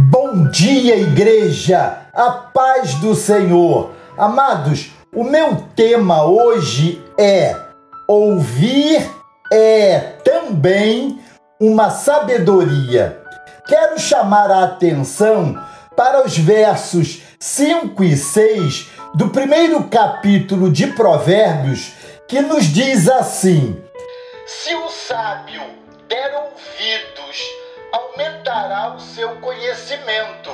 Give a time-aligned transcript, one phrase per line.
[0.00, 2.02] Bom dia, igreja!
[2.14, 3.90] A paz do Senhor!
[4.16, 7.52] Amados, o meu tema hoje é
[8.06, 9.04] ouvir
[9.52, 11.18] é também
[11.58, 13.20] uma sabedoria.
[13.66, 15.60] Quero chamar a atenção
[15.96, 18.86] para os versos 5 e 6
[19.16, 21.90] do primeiro capítulo de Provérbios,
[22.28, 23.76] que nos diz assim:
[24.46, 25.62] Se o sábio
[26.08, 27.27] der ouvidos,
[28.68, 30.50] aumentará o seu conhecimento,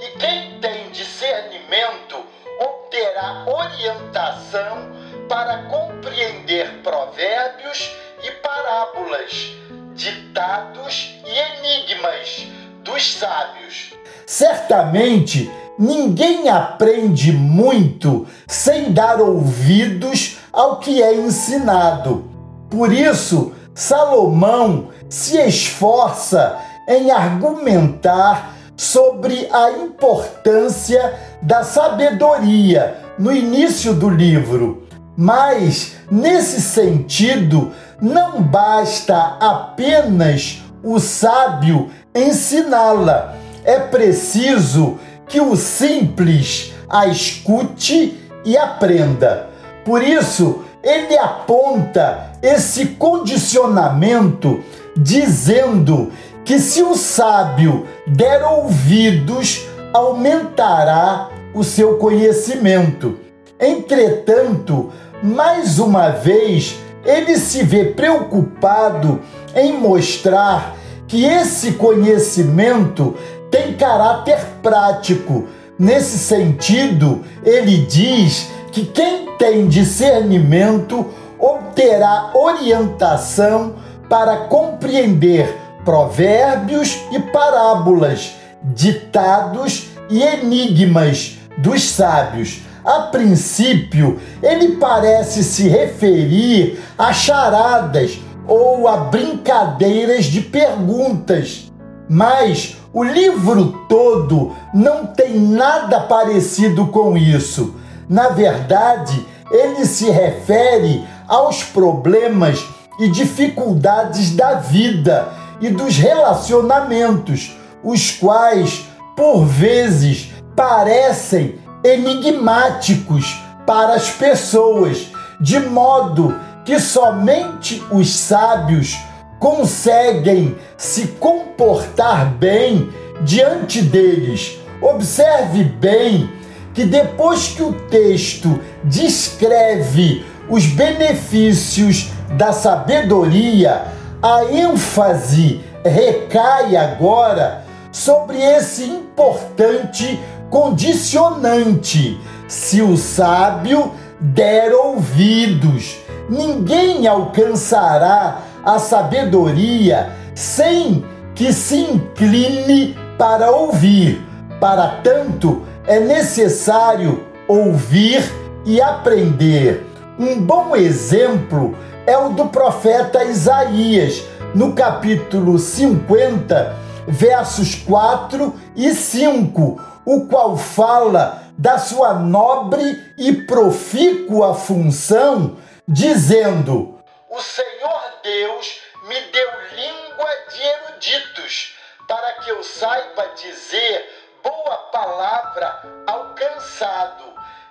[0.00, 2.16] e quem tem discernimento
[2.58, 4.90] obterá orientação
[5.28, 7.90] para compreender provérbios
[8.22, 9.52] e parábolas,
[9.94, 12.46] ditados e enigmas
[12.82, 13.92] dos sábios.
[14.26, 22.28] Certamente ninguém aprende muito sem dar ouvidos ao que é ensinado.
[22.68, 26.58] Por isso, Salomão se esforça
[26.88, 34.86] em argumentar sobre a importância da sabedoria no início do livro.
[35.16, 43.36] Mas, nesse sentido, não basta apenas o sábio ensiná-la.
[43.64, 49.48] É preciso que o simples a escute e aprenda.
[49.84, 54.62] Por isso, ele aponta esse condicionamento
[54.96, 56.12] dizendo
[56.52, 63.18] que se o sábio der ouvidos, aumentará o seu conhecimento.
[63.58, 64.90] Entretanto,
[65.22, 69.22] mais uma vez, ele se vê preocupado
[69.56, 70.76] em mostrar
[71.08, 73.16] que esse conhecimento
[73.50, 75.46] tem caráter prático.
[75.78, 81.06] Nesse sentido, ele diz que quem tem discernimento
[81.38, 83.72] obterá orientação
[84.06, 92.62] para compreender provérbios e parábolas, ditados e enigmas dos sábios.
[92.84, 101.70] A princípio, ele parece se referir a charadas ou a brincadeiras de perguntas,
[102.08, 107.76] mas o livro todo não tem nada parecido com isso.
[108.08, 112.66] Na verdade, ele se refere aos problemas
[112.98, 118.84] e dificuldades da vida e dos relacionamentos, os quais,
[119.16, 125.06] por vezes, parecem enigmáticos para as pessoas,
[125.40, 128.98] de modo que somente os sábios
[129.38, 132.92] conseguem se comportar bem
[133.22, 134.58] diante deles.
[134.80, 136.28] Observe bem
[136.74, 143.84] que depois que o texto descreve os benefícios da sabedoria,
[144.22, 150.18] a ênfase recai agora sobre esse importante
[150.48, 152.20] condicionante.
[152.46, 164.22] Se o sábio der ouvidos, ninguém alcançará a sabedoria sem que se incline para ouvir.
[164.60, 168.22] Para tanto, é necessário ouvir
[168.64, 169.84] e aprender.
[170.16, 171.74] Um bom exemplo
[172.06, 174.22] é o do profeta Isaías,
[174.54, 176.76] no capítulo 50,
[177.06, 186.98] versos 4 e 5, o qual fala da sua nobre e profícua função, dizendo:
[187.30, 191.76] O Senhor Deus me deu língua de eruditos,
[192.08, 197.22] para que eu saiba dizer boa palavra ao cansado.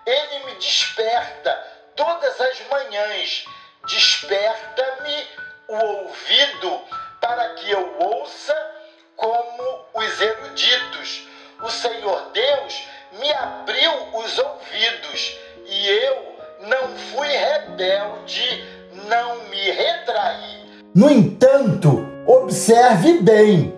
[0.06, 1.52] Ele me desperta
[1.96, 3.46] todas as manhãs,
[3.88, 5.28] desperta-me
[5.68, 6.82] o ouvido
[7.20, 8.56] para que eu ouça
[9.16, 11.28] como os eruditos.
[11.64, 12.88] O Senhor Deus
[13.20, 15.38] me abriu os ouvidos
[15.68, 16.32] e eu
[16.68, 18.64] não fui rebelde,
[19.08, 20.62] não me retraí.
[20.94, 23.74] No entanto, observe bem: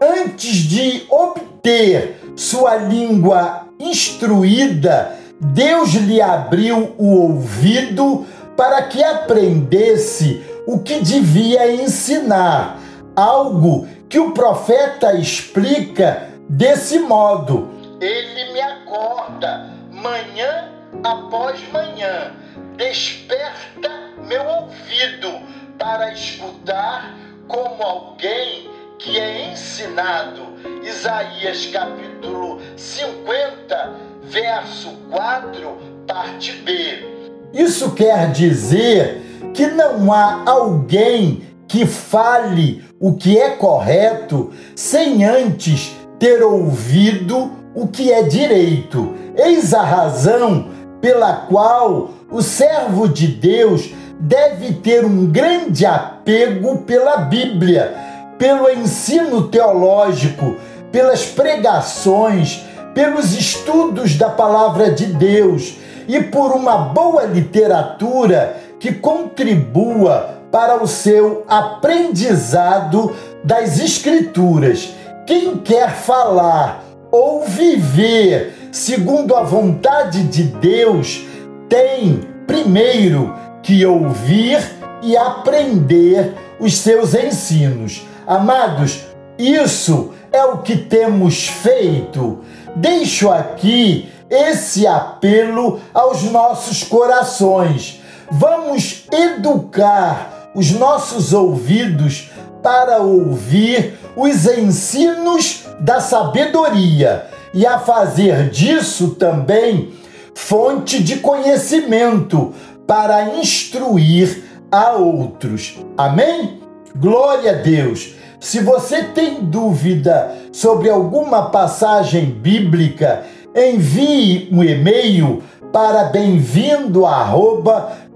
[0.00, 8.26] antes de obter sua língua instruída, Deus lhe abriu o ouvido
[8.60, 12.78] para que aprendesse o que devia ensinar,
[13.16, 17.70] algo que o profeta explica desse modo:
[18.02, 20.68] Ele me acorda manhã
[21.02, 22.34] após manhã,
[22.76, 23.88] desperta
[24.28, 25.40] meu ouvido
[25.78, 27.16] para escutar
[27.48, 30.50] como alguém que é ensinado.
[30.82, 37.09] Isaías capítulo 50, verso 4, parte B.
[37.52, 45.92] Isso quer dizer que não há alguém que fale o que é correto sem antes
[46.18, 49.14] ter ouvido o que é direito.
[49.36, 50.68] Eis a razão
[51.00, 57.94] pela qual o servo de Deus deve ter um grande apego pela Bíblia,
[58.38, 60.56] pelo ensino teológico,
[60.92, 62.64] pelas pregações,
[62.94, 65.76] pelos estudos da palavra de Deus
[66.10, 73.14] e por uma boa literatura que contribua para o seu aprendizado
[73.44, 74.92] das Escrituras.
[75.24, 81.24] Quem quer falar ou viver segundo a vontade de Deus
[81.68, 83.32] tem, primeiro,
[83.62, 84.60] que ouvir
[85.02, 88.04] e aprender os seus ensinos.
[88.26, 89.06] Amados,
[89.38, 92.40] isso é o que temos feito.
[92.74, 98.00] Deixo aqui esse apelo aos nossos corações.
[98.30, 102.30] Vamos educar os nossos ouvidos
[102.62, 109.92] para ouvir os ensinos da sabedoria e a fazer disso também
[110.34, 112.54] fonte de conhecimento
[112.86, 115.78] para instruir a outros.
[115.96, 116.60] Amém?
[116.94, 118.14] Glória a Deus!
[118.40, 123.24] Se você tem dúvida sobre alguma passagem bíblica,
[123.54, 125.42] envie um e-mail
[125.72, 127.02] para bem-vindo